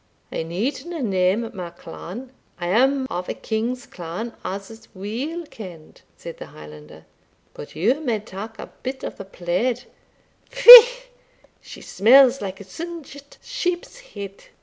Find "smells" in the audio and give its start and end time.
11.81-12.41